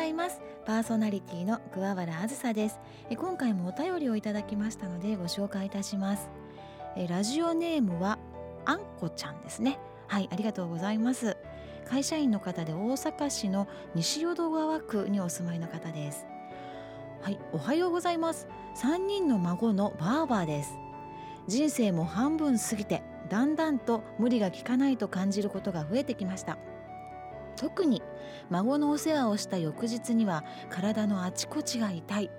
[0.00, 0.40] ざいます。
[0.64, 2.80] パーソナリティの桑原あずさです。
[3.10, 6.30] え今回もお便りをいただきましたのでご紹介いたします。
[6.96, 8.18] えラジオネームは
[8.64, 9.78] あんこちゃんですね。
[10.06, 11.36] はいありがとうございます。
[11.86, 16.24] 会社員の方で大阪市の西淀川区にお住まいの方です。
[17.20, 18.48] はいおはようございます。
[18.76, 20.78] 3人の孫のバーバーです。
[21.46, 26.56] 人生も半分過ぎてだんだんと無理がきかないと感じることが増えてきました。
[27.60, 28.02] 特に
[28.48, 32.30] 孫のお世話をした翌日には体のあちこちが痛い。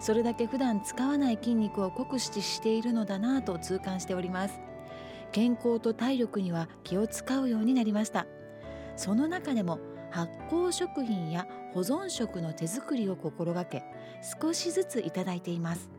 [0.00, 4.58] それだけ普段使わない筋肉を酷使しているのだなぁと痛感しております。
[5.32, 8.26] 健康と体力には気を使うようになりました。
[8.96, 13.84] その中でも発酵食品や保存食の手作りを心がけ
[14.40, 15.90] 少しずついただいています。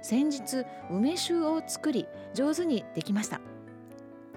[0.00, 3.42] 先日梅酒を作り上手にできました。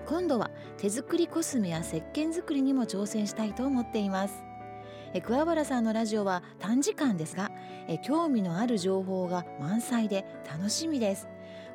[0.05, 4.43] 今度は手作りコスメや石鹸作りにも挑戦したいと思っています。
[5.13, 7.51] え桑原さんのラジオは短時間ですが
[7.87, 11.27] え興味のある情報が満載で楽しみです。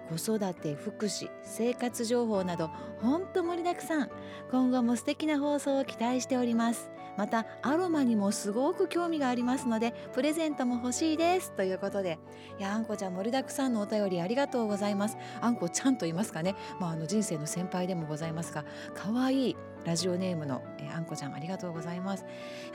[0.08, 4.10] 子育て福祉生活情報などほんと盛りだくさん。
[4.50, 6.90] 今後も素敵な放送を期待しております。
[7.16, 11.52] またアロマにもすごく興味がありますのでプレゼントも欲しいです。
[11.52, 12.18] ということで
[12.58, 15.16] いやあんこちゃん盛りだくさんのお便りありがとうございます。
[15.40, 16.54] あんこちゃんと言いますかね。
[16.80, 22.24] まああの人生の先輩でもございますが可愛いいラジオネームの、えあんこちゃんありがとうございます。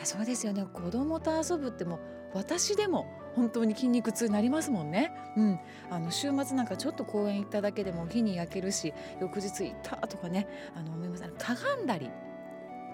[0.04, 0.66] そうですよね。
[0.72, 2.00] 子供と遊ぶっても
[2.34, 5.60] 私でも本当に筋肉痛になりますもんね、うん、
[5.90, 10.48] あの週末なんかちょっと公園行っただけでも火に焼けるし翌日行ったとかね。
[10.76, 11.24] あの思います。
[11.24, 12.12] かがんだり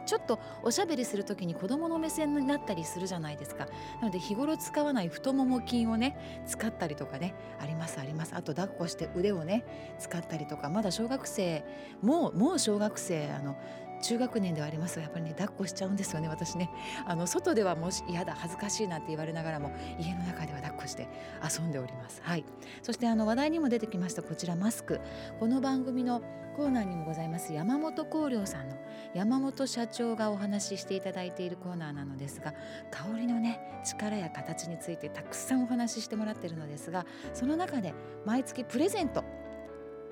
[0.05, 3.67] ちょっとおしゃべりする時に子どもの目線になったりするじゃないですか。
[4.01, 8.35] なので日頃使わない太もも筋をね使ったりとかねありますあります。
[8.35, 9.65] あと抱っこして腕をね
[9.99, 10.69] 使ったりとか。
[10.69, 11.63] まだ小学生
[12.01, 13.55] もうもう小学生あの
[14.01, 16.69] 中学年ではありますがやっぱりね抱っこしちゃうんですよね私ね。
[17.05, 21.07] あの外ではもし嫌だ恥ずかしいなんて言われながらも家の中では抱っこして
[21.43, 22.21] 遊んでおります。
[22.23, 22.45] はい。
[22.81, 24.99] そしてあの話題にも出てきましたこちらマスク。
[25.39, 26.21] この番組の
[26.55, 28.77] コーナーにもございます山本光良さんの
[29.13, 32.53] 山本社長がお話ししていただいているコーナーなのですが
[32.91, 37.93] 香りのね力や形についてたくさんお話ししてもらってるのですがその中で
[38.25, 39.23] 毎月プレゼント。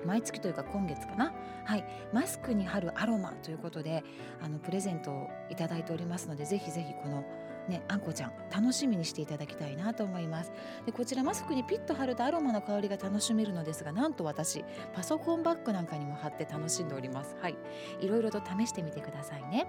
[0.04, 1.32] 毎月というか今月かな
[1.64, 1.84] はい。
[2.12, 4.04] マスクに貼るアロマということで
[4.42, 7.24] あのプレゼントを頂いておりますのでぜひぜひこの
[7.68, 10.52] ね、あんこちゃん楽しみにしていただきたいなと思います。
[10.86, 17.36] でこちらマスクにピッと貼るとアロマの香りが楽しめるのですがなんと私パソコンバッグなんかにも貼って楽しんでおります。
[17.40, 17.56] はい。
[18.00, 19.66] いろいろと試してみてくださいね。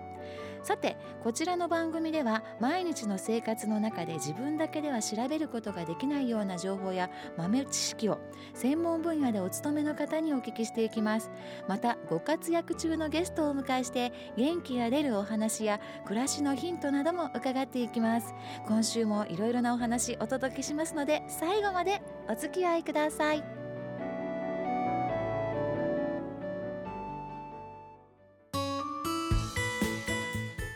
[0.64, 8.18] さてこちらの番組では毎日の生活の中で自分だけでは調べることができないような情報や豆知識を
[8.56, 11.30] 専門分野でお勤めの方にお聞きしていきます。
[11.68, 18.34] またご活躍中のゲストをお迎えして元気が出るお話や暮らしのヒントなども伺っていいきます。
[18.68, 23.44] 今週もいろいろなお話お届けしますので最後までお付き合いください。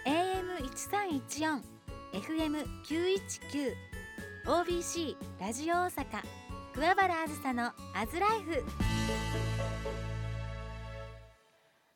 [0.06, 1.62] AM1314
[2.14, 3.74] FM919
[4.46, 6.06] OBC ラジオ大阪
[6.74, 8.64] 桑原あずさのアズライフ。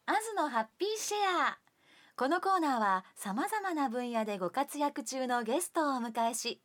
[0.06, 1.18] アズのハッピーシェ
[1.50, 1.72] ア。
[2.16, 6.62] このコーナーは様々な分野でご活躍中のゲストをお迎えし、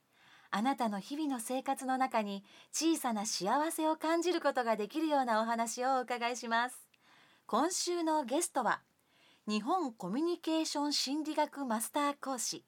[0.51, 6.77] あなたの日々の生活の中に小さな幸せを感じることができるようなお話をお伺いします。
[7.47, 8.83] 今週のゲストは、
[9.47, 12.67] 日本コミュニケーション心理学マスター講師、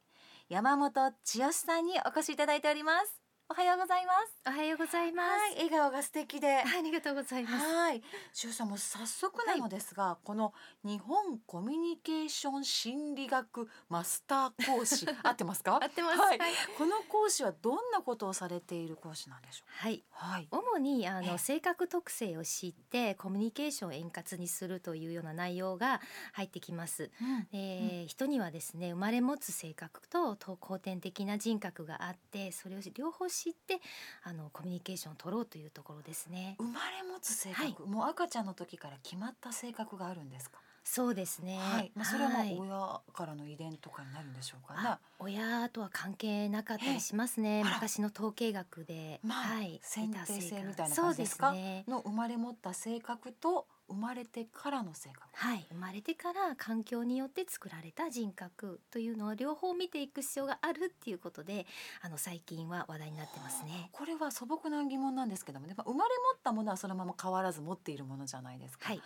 [0.48, 3.19] 山本千代さんにお越しいただいております。
[3.50, 4.38] おはようございます。
[4.46, 5.28] おはようございます。
[5.28, 6.58] はい、笑顔が素敵で。
[6.58, 7.66] ありがとうございます。
[7.66, 8.00] はい、
[8.32, 15.80] しゅうさんも早速なのですが、はい、この日本コミュニケーション心理学マスター講師 合ってますか？
[15.82, 16.38] 合ってます、はい。
[16.78, 19.68] この講師はどんなことをされている講師なんでしょう？
[19.68, 20.04] はい。
[20.10, 20.46] はい。
[20.52, 26.00] 主にあの性格特性を知ってコミュニケーションを円滑にするというような内容が
[26.34, 27.10] 入ってきます。
[27.20, 33.80] うん、えー、うん、人にはですね生まれ持つ性格と後天的な人格があって、それを両方知って
[34.22, 36.56] あのコミュニケーションを取ろうというところですね。
[36.58, 40.58] 生まれ持つ性格、はい、もう赤ちゃんの時から決まった性格があるんですか？
[40.82, 41.58] そうですね。
[41.58, 41.92] はい。
[41.94, 44.98] まあ、それはまあ親からの遺伝とかになるんでしょうかね。
[45.18, 47.62] 親とは関係なかったりしますね。
[47.64, 51.52] 昔の統計学で、まあ、はい、先天性みたいな感じですか？
[51.52, 55.26] ね、の生まれ持った性格と生まれてからの性格。
[55.32, 55.66] はい。
[55.70, 61.66] 生まれてから環境によって作られた人格というのを両方見ていく必要があるっていうことで
[62.00, 63.90] あの最近は話題になってますね。
[63.92, 69.02] これは素朴な疑問なんですけどもね生まれ持ったものはそのまま変わらず持っているものじゃないですか、はい、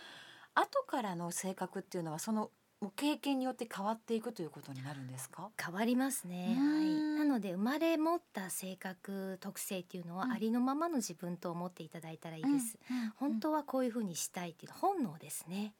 [0.54, 5.48] 後からの性格っていうのはその生もう経験によって変わっていくということになるんですか？
[5.58, 6.54] 変わりますね。
[6.58, 6.92] はい。
[7.18, 12.78] なので生まれ持った性格特性っていうのは、ありのままの自分と思っていただいたらいいです。
[13.16, 15.72] 本当はこういうふうにしたいっていう本能ですね。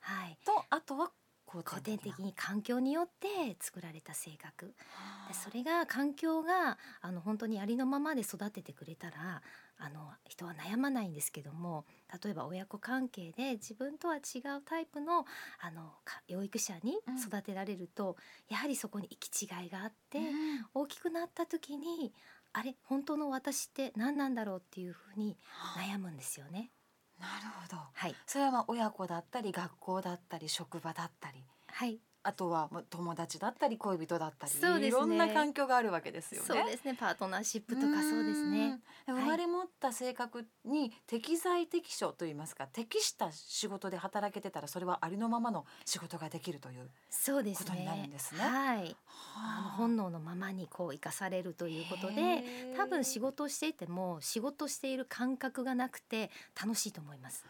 [0.00, 0.36] はい。
[0.44, 1.12] とあとは
[1.46, 9.42] 古典的に環境によって作られた性格でそれが環境があの本当にありのままで育ててくれたら
[9.82, 11.86] あの人は悩まないんですけども
[12.22, 15.24] 例えば親子関係で自分とは違うタイプの
[15.58, 15.92] あの
[16.28, 18.16] 養育者に育てられると、
[18.48, 20.24] うん、やはりそこに行き違いがあって、うん、
[20.74, 22.12] 大きくなった時に
[22.52, 25.38] あれ本当の私って何なんだろうっていうふうに
[25.76, 26.70] 悩むんですよね。
[27.18, 27.32] なる
[27.68, 27.82] ほど。
[27.92, 28.14] はい。
[28.26, 31.44] それはまあ親子だったり学校だったり職場だったり。
[31.68, 32.00] はい。
[32.22, 36.46] あとは友達だったり恋人だったり、そうですね、いろんな環境があるわけですよね。
[36.46, 36.94] そうですね。
[36.94, 38.80] パートナーシップとかそうですね。
[39.06, 48.40] 生まれ持った性格に適材適所と言いますか、適した仕事で働けてたらそれはありのままの仕事ができるというそうですことになるんですね。
[48.40, 48.96] はい。
[49.36, 56.30] あの本能のままにこう生かされるということで、多分仕事をしていても仕事している感覚がなくて
[56.60, 57.44] 楽しいと思います。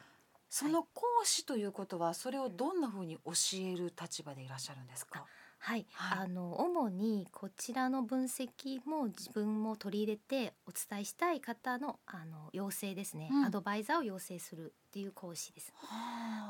[0.49, 5.21] その講師ということはそれをどんなふうに教える立場でいらっしゃるんですか？
[5.21, 5.29] はい、
[5.63, 15.73] はい、あの主にこちらの分析も自分も取り入れてお伝えしたい方のあの要請ですね、うん、アドバイザーを要請するっていう講師です。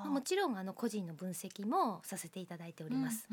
[0.07, 3.29] もちろんあの個人の分析もさせていただいております。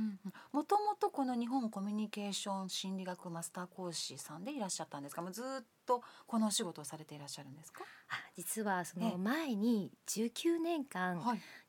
[0.51, 5.21] もともとこの日本コミュニケーション心理学マスター講師さんでいらっしゃったんですか。
[5.21, 5.45] もうずっ
[5.87, 7.83] とこのお仕事をされていらっしゃるんですか？
[8.09, 11.19] あ実はその前に19年間、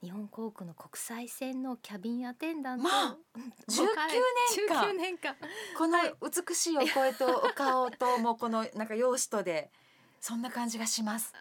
[0.02, 3.16] 日本航空の国際線のキャビンアテンダント、まあ、
[3.68, 3.86] 19
[4.56, 5.36] 年間 ,19 年間。
[5.76, 5.98] この
[6.46, 9.70] 美しいお声とお顔ともこのなんか容姿とで
[10.20, 11.32] そんな感じがします。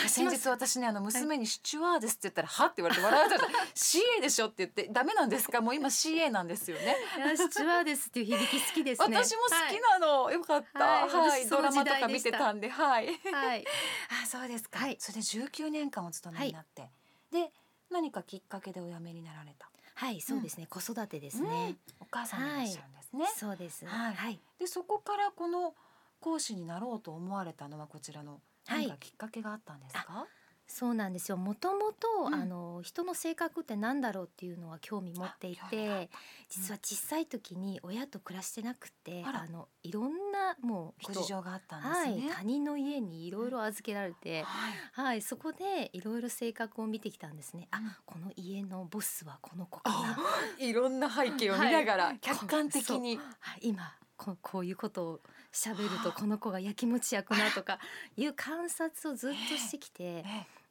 [0.00, 3.44] 先日私ねあの娘に「シチュワーです」って言ったら「は?」って言われて笑われた。
[3.74, 5.60] CA でしょって言って「ダメなんですか？
[5.60, 6.96] もう今 CA なんですよね」
[7.36, 9.16] シチュワーですっていう響き好きですね。
[9.16, 10.84] 私も好きなの、はい、よかった。
[10.84, 13.06] はい、はい、ドラマとか見てたんではい。
[13.32, 13.64] はい。
[14.22, 16.90] あそうですか、はい、それで19年間お勤めになって、
[17.30, 17.52] で
[17.90, 19.68] 何かきっかけでお辞めになられた？
[19.94, 23.86] はいそうですね、うん、子育てですね、うん、お母さんでいらっしゃるんですね、そうです。
[23.86, 25.74] はい、はい、でそこからこの
[26.20, 30.26] 講師になろうと思われたのはこちらの何かきっかけがあったんですか、
[30.66, 31.36] そうなんですよ。
[31.36, 36.10] もともと、あの人の性格ってなんだろうっていうのは興味持っていて
[36.48, 50.18] 実は小さい時に親と暮らしてなくて、あのいろんなもう事情があったんですね、はい、他人の家にいろいろ預けられて、はい、はい、そこでいろいろ性格を見てきたんですね、うん、あこの家のボスはこの子かな。
[50.58, 55.20] いろんな背景を見ながら、客観的に、はい、今ここういうことを
[55.56, 57.78] 喋るとこの子がやきもち焼くなとか
[58.16, 60.24] いう観察をずっとしてきて。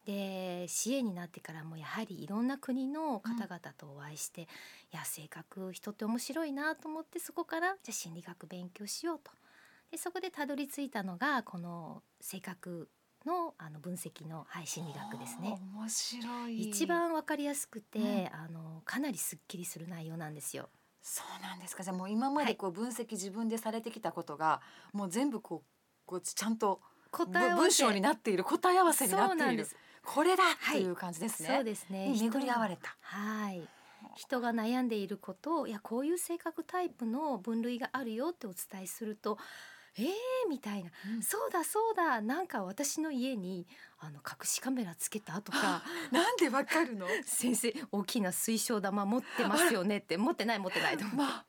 [0.05, 4.49] で支援になってからもやはりいろんな国の方々とお会いして、うん、い
[4.91, 9.31] や性格人って面白いなと思ってそこからじゃあ心理学勉強しようと
[9.89, 12.87] でそこでたどり着いたのがこの性格
[13.25, 15.57] のあの分析の、はい、心理学ですね。
[15.73, 20.69] 面白い一番わかりやすくて、うん、あのかなりすっきりする内容なんですよ。
[21.07, 21.83] そうなんですか。
[21.83, 24.61] じゃあもう今までこう分析自分でされてきたことが、は
[24.91, 25.69] い、もう全部こう
[26.07, 26.81] こうちゃんと
[27.11, 29.67] 文章になっている答え合わせになっている。
[30.03, 32.11] これだっていう感じですね、はい、そうですね。
[32.19, 32.97] 巡り合われた。
[33.01, 33.61] はい。
[34.15, 39.37] 人が悩んでいることをいやこういう性格タイプの分類があるよってお伝えすると
[39.97, 40.09] えー、
[40.49, 42.21] みたいな、うん、そうだそうだ。
[42.21, 43.65] なんか私の家に
[43.99, 45.83] あの隠しカメラつけたとか。
[46.11, 51.45] なんでわかるの先生大きな水晶玉持ってますよねって持ってない持ってないと思って、 まあ、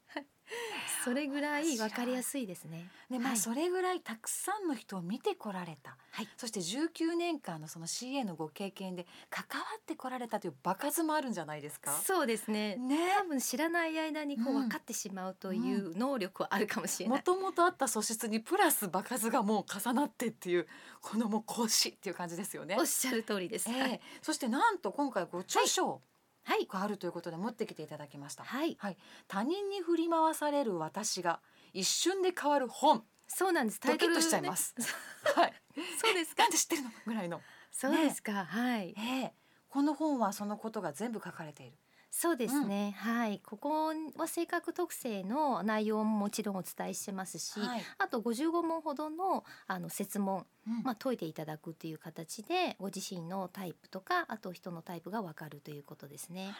[1.06, 2.90] それぐらいわかりやすいですね。
[3.08, 5.96] で、まあ、それぐらいたくさんの人を見てこられた。
[6.10, 11.92] はい、そして19年間のその CA のご経験で関わってこられたという場数もあるんじゃないですか？
[11.92, 12.74] そうですね。
[12.74, 17.18] ね、多分知らない間にこう分かってしまうという能力はあるかもしれない。
[17.18, 20.66] もともとあった素質にプラス場数がもう重なってっていう
[21.00, 22.76] このもう講師っていう感じですよね。
[22.80, 23.70] おっしゃる通りです。
[23.70, 26.00] えー、そしてなんと今回ご著書、はい
[26.68, 28.44] があるということで持ってきていただきました。
[28.44, 28.96] はい、はい、
[29.28, 31.40] 他人に振り回される私が
[31.72, 33.04] 一瞬で変わる本。
[33.28, 33.80] そうなんです。
[33.80, 34.74] タイトル、ね、しちゃいます。
[35.34, 35.52] はい。
[36.00, 36.44] そうですか。
[36.44, 36.90] なんで知ってるの？
[37.06, 37.40] ぐらいの。
[37.72, 38.32] そうですか。
[38.32, 38.94] ね、はい。
[38.96, 39.30] えー、
[39.68, 41.76] この本はそのことが全部書かれている。
[42.10, 43.40] そうですね、うん、はい。
[43.44, 56.54] ここは性格特性の内容ももちろんお伝えしてますし、はい、あと55問ほどのあの設問、うん、まあ、解いていただくという形でご自身のタイプとかあと人のタイプがわかるということですね。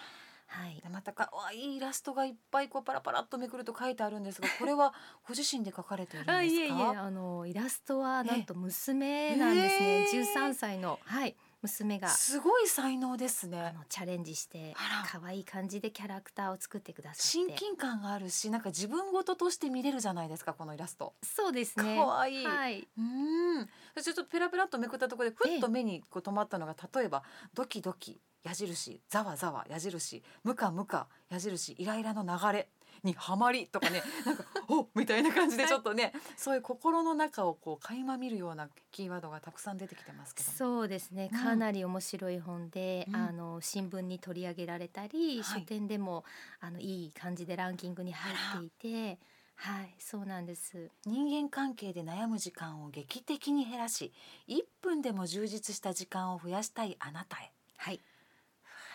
[0.49, 4.95] はい、またかわいいイラストがいっぱいこうパラパラっとめくると書いてあるんですがこれは
[5.27, 6.43] ご自身で描かれているんですか？
[6.43, 12.09] いえいえあのイラストはなんと娘なんですね、えー、13歳の、はい、娘が。
[12.09, 14.75] すごい才能ですあねのチャレンジして
[15.11, 17.23] 可愛い感じでキャラクターを作ってくださって。
[17.23, 21.15] 親近感があるしなんか自分事として見れるじゃないですかこのイラスト。
[21.23, 21.97] そうですね。
[21.97, 22.47] 可愛い。
[22.47, 23.67] はい、うん。
[24.03, 27.23] ちょっとペラペラっとめくったところでふっと目にこう止まったのが例えば
[27.55, 32.69] ドキドキ矢印ざわざわ矢印ムカムカ矢印イライラの流れ
[33.07, 40.57] にはまりとかね なんかおみたいな感じでちょっとね、そういう心の中をこう垣間見るようなキーワードがたくさん出てきてますけども。
[40.57, 41.31] そうですね。
[41.33, 41.39] うん。
[41.39, 43.17] かなり面白い本で、うん。
[43.17, 45.61] あの新聞に取り上げられたり、はい。
[45.61, 46.25] 書店でも
[46.61, 49.19] あのいい感じでランキングに入っていて
[49.55, 50.91] はいそうなんです。
[51.05, 54.13] 人間関係で悩む時間を劇的に減らし
[54.49, 57.53] 1分でも充実した時間を増やしたいあなたへ。
[57.77, 58.01] はい。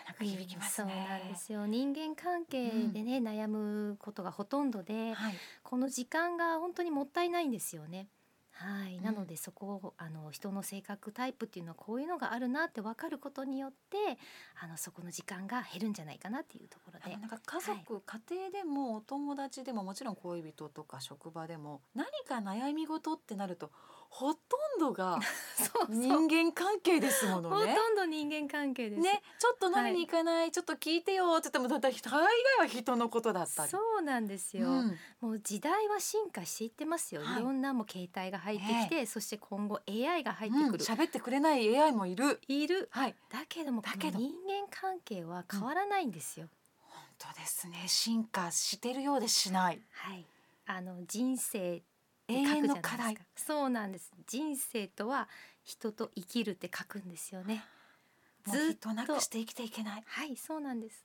[0.06, 1.06] なんか響きますそうね。
[1.08, 1.66] なんですよ。
[1.66, 3.61] 人間関係でね、悩む
[4.02, 8.08] ことがほとんどではい、この時間が本当にもったいないんですよね。
[8.52, 9.04] はい、うん。
[9.04, 14.18] なのでそこをあの人の性格タイプっていうのはこういうのがあるなって分かることによって
[14.62, 17.16] あのそこの時間が減るんじゃないかなっていうところで。
[17.16, 23.70] なんか家族、家庭でもお友達でももちろん恋人とか職場でも何か悩み事ってなると
[24.12, 24.40] ほと
[24.76, 25.18] んどが
[25.88, 27.74] 人間関係ですもほのね。
[27.74, 29.02] とんど人間関係です。
[29.02, 33.70] ね、ちょっと飲みに行かない、ちょっと聞いてよって言ってもだ大概は人のことだったり。
[33.70, 34.98] そうなんですよ、うん。
[35.22, 37.40] もう時代は進化していってますよ、はい。
[37.40, 40.70] い、ろんなもう携帯が入ってきて、そして今後 AI が入ってうん。
[40.72, 42.38] くる、喋ってくれない AI もいる。
[42.48, 42.90] いる。
[42.92, 44.18] はい、だけどもだけど。
[44.18, 46.50] 人間関係は変わらないんですよ、
[46.82, 47.84] 本当ですね。
[47.88, 49.80] 進化してるようでしない。
[49.90, 50.26] はい。
[50.66, 51.82] あの人生
[52.32, 53.18] 永の課題。
[53.36, 54.12] そうなんです。
[54.26, 55.28] 人生とは
[55.62, 57.64] 人と生きるって書くんですよね。
[58.46, 58.90] ずっと。
[58.90, 60.02] 人なくして生きていけない。
[60.06, 61.04] はいそうなんです。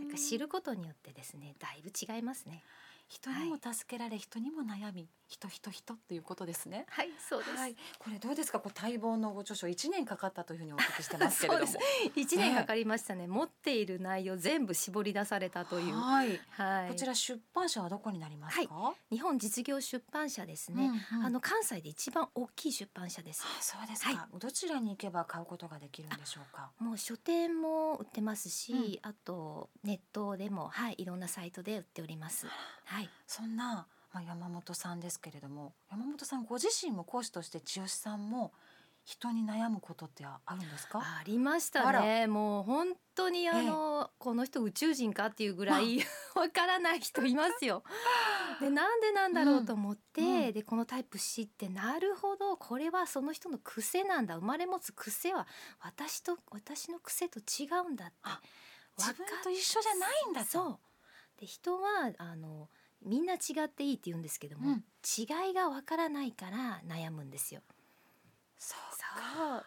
[0.00, 2.62] だから知ることによってですねだいぶ違いますね
[3.08, 6.86] 人にも助けられ、人にも悩み人人人っていうことですね。
[6.88, 8.58] はいそうです、はい、これどうですか？
[8.60, 11.66] こう待望のご著書一年かかったというふうにお聞きしてますけれども。
[11.66, 11.82] そう
[12.16, 13.26] 一年かかりましたね。
[13.26, 15.94] 持っている内容全部絞り出されたという。
[15.94, 16.88] はい、はい。
[16.88, 21.26] こちら出版社はどこになりますか、日本実業出版社ですね、うんうん。
[21.26, 23.42] あの関西で一番大きい出版社です。
[23.44, 26.70] あそうですか、はどちらに行けば買うことができるんでしょうか？
[26.78, 29.10] もう書店も売ってますし、うん。
[29.10, 32.46] あとネットでもはいいろんなサイトで売っております。
[32.46, 32.91] はい
[33.26, 38.52] そんな、まあ、山本さんですけれども山本さんご自身も講師として千代さんも
[39.04, 41.00] 人に悩むことってあるんですか？
[41.00, 45.98] ありましたあねもう本当にあの、この人宇宙人かっていうぐらい
[46.34, 47.82] わからない人いますよ。
[48.60, 50.46] でなんでなんだろうと思って、うん。
[50.46, 54.36] うんでこのタイプ知ってなるほどこれはその人の癖なんだ。
[54.36, 55.46] 生まれ持つ癖は
[55.80, 58.16] 私と私の癖と違うんだって。
[58.98, 60.50] 自か分と一緒じゃないんだと。
[60.50, 60.80] そう。
[61.40, 62.68] で人はあの
[63.04, 64.84] みんな違っていいって言うんですけども、うん。
[65.18, 67.62] 違いがわからないから悩むんですよ。
[68.58, 68.92] そう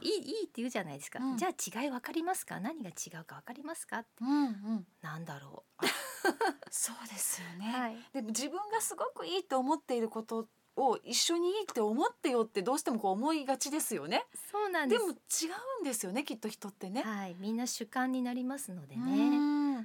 [0.02, 1.38] いいいいって言うじゃないですか、うん。
[1.38, 2.60] じゃあ違いわかりますか？
[2.60, 4.88] 何が違うかわかりますかうんうん。
[5.02, 5.66] なんだろ
[6.72, 7.98] そうですよう、ね、はい。
[8.14, 14.26] でも自分がすごくいいと思っていることを一緒にいいって思ってよってどうしてもこう思いがちですよね。
[14.52, 15.02] そうなんです。
[15.02, 15.14] でも違
[15.80, 17.04] うんですよねきっと人ってね。
[17.04, 17.36] はい。
[17.38, 19.00] みんな主観になりますのでう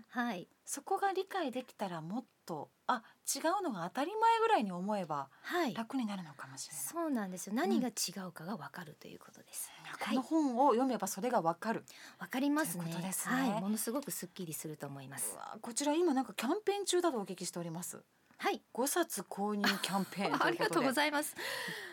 [0.08, 0.48] はい。
[0.64, 3.02] そこが理解できたらもっとあ
[3.34, 5.74] 違うのが当たり前ぐらいに思えばはい。
[5.74, 6.84] 楽になるのかもしれない。
[6.84, 7.54] そうなんですよ。
[7.54, 7.92] 何が違
[8.26, 10.14] うかがわかるということです、はい。
[10.14, 11.84] この本を読めばそれがわかる。
[12.18, 12.84] わかりますね。
[12.84, 13.12] ね。
[13.24, 13.60] はい。
[13.60, 15.36] ものすごくすっきりすると思います。
[15.60, 18.02] こちら今なんかキャンペーン中だとお聞きしております。
[18.40, 18.62] はい。
[18.72, 21.36] 5冊購入キャンペーンと ありがとうございます。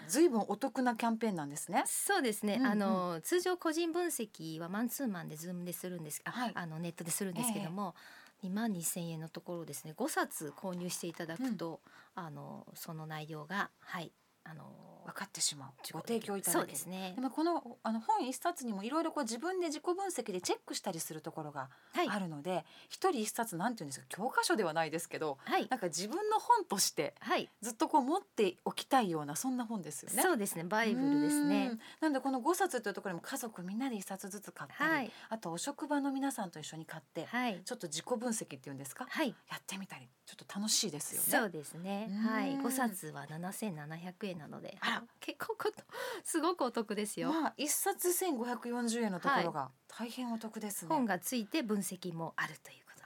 [0.08, 1.84] ずいぶんお得なキャンペーンなんですね。
[1.86, 2.72] そうですね、うんうん。
[2.72, 6.52] あの通常個人分析はマンツーマンでズームでするんですあ、はい。
[6.56, 7.96] あのネットでするんですけども、
[8.44, 9.92] 2万2千円のところをですね。
[9.92, 11.82] 5冊購入していただくと、
[12.16, 14.14] あのその内容がはい
[14.50, 14.64] あの
[15.08, 15.70] 分かってしまう。
[15.94, 16.68] ご提供いただける。
[16.68, 17.14] そうですね。
[17.16, 22.10] でもこのあの本一冊にもいろいろ自分で自己分析でチェックしたりするところがはい。
[22.10, 25.68] あるので、一人一冊なんていうんですか教科書ではないですけどはい。
[25.70, 27.50] なんか自分の本としてはい。
[27.62, 30.22] ずっとこう持っておきたいようなそんな本ですよね。
[30.22, 30.66] そうですね。
[30.66, 31.70] バイブルですね。
[31.72, 31.80] うん。
[32.02, 35.12] なのでこの5冊というところにも家族みんなで一冊ずつ買ったり、はい。
[35.30, 37.62] あとお職場の皆さんと一緒に買って、はい。
[37.64, 39.30] ちょっと自己分析っていうんですか、はい。
[39.50, 41.28] やってみたりちょっと楽しいですよね。
[41.28, 42.08] そうですね。
[42.10, 42.18] うん。
[42.18, 45.04] はい5冊は7700円なのであら。
[45.20, 45.84] 結構こと
[46.24, 50.90] すごくお得ですよ、まあ一冊1540円のところが大変お得ですね。
[50.90, 53.06] 本がついて分析もあるということで。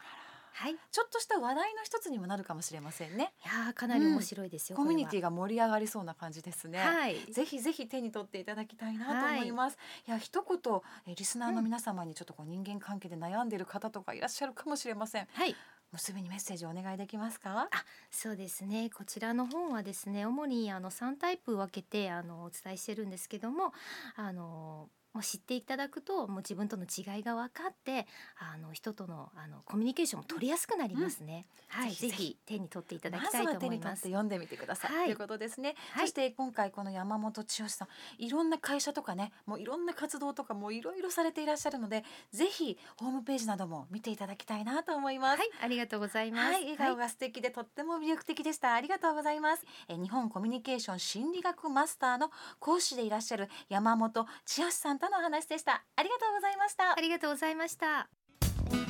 [0.53, 0.73] はい。
[0.73, 3.33] いちょっとした話題の一つにもなるかもしれませんね。
[3.45, 6.79] やーかなり面白いですよ、コミュニティィが盛り上がりそうな感じですね。
[6.79, 7.15] はい。
[7.31, 9.77] ぜひぜひ手に取っていただきたいなと思います。
[10.07, 15.27] い、や一言えリスナーの皆様にちょっとこう人間関係で悩んでいる方とかいらっしゃるかもしれません。
[15.31, 15.55] はい
[15.91, 17.67] 娘にメッセージをお願いできますか？
[17.71, 17.85] あ。
[18.09, 23.73] そうですねこちらの本はですね主にあの3タイプ分けてあのお伝えしてるんですけども
[24.15, 28.07] あのもう知っていただくともう自分との違いが分かって
[28.39, 31.45] あの人とのあのコミュニケーションも取りやすくなりますね。
[31.75, 34.03] うん、はい、ぜひ手に取っていただきたいと思います。
[34.03, 35.75] 読んでみてください、はい、ということですね。
[35.91, 37.87] はい、そして今回この山本千代さん
[38.23, 45.39] いろんな会社とかねもういろんな活動とかもいろいろされていらっしゃるのでぜひホームページなども見ていただきたいなと思います。
[45.39, 46.53] はい、ありがとうございます。
[46.53, 48.73] はい、笑顔が素敵でとっても魅力的でした。
[48.73, 49.65] ありがとうございます。
[49.89, 55.83] え日本コミュニケーション心理学マスターの講師でいらっしゃる山本千代さんとの話でした。
[55.95, 56.91] ありがとうございました。
[56.95, 58.07] ありがとうございました。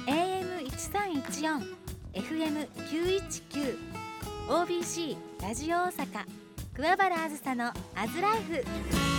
[0.07, 1.61] AM 一三一四
[2.13, 3.77] FM 九一九
[4.49, 6.25] OBC ラジオ大阪
[6.73, 9.10] 桑原あずさのアズライフ